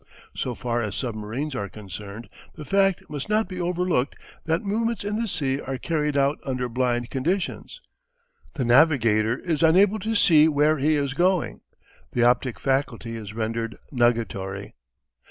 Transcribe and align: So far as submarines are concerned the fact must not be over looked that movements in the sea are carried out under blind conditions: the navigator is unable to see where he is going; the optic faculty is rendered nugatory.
So 0.35 0.55
far 0.55 0.81
as 0.81 0.95
submarines 0.95 1.53
are 1.53 1.69
concerned 1.69 2.27
the 2.55 2.65
fact 2.65 3.07
must 3.07 3.29
not 3.29 3.47
be 3.47 3.61
over 3.61 3.83
looked 3.83 4.15
that 4.45 4.63
movements 4.63 5.03
in 5.03 5.21
the 5.21 5.27
sea 5.27 5.61
are 5.61 5.77
carried 5.77 6.17
out 6.17 6.39
under 6.43 6.67
blind 6.67 7.11
conditions: 7.11 7.79
the 8.55 8.65
navigator 8.65 9.37
is 9.37 9.61
unable 9.61 9.99
to 9.99 10.15
see 10.15 10.47
where 10.47 10.79
he 10.79 10.95
is 10.95 11.13
going; 11.13 11.61
the 12.13 12.23
optic 12.23 12.59
faculty 12.59 13.15
is 13.15 13.35
rendered 13.35 13.75
nugatory. 13.91 14.73